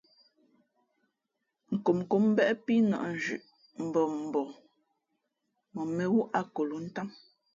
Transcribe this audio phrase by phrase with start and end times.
[1.73, 3.41] Nkomnkǒm mbéʼ pí nᾱʼ nzhʉʼ
[3.85, 4.49] mbα mbαα
[5.73, 7.09] mα mēnwú akolǒʼ ntám.